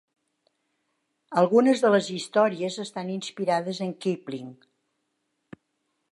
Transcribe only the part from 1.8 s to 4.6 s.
de les històries estan inspirades en Kipling.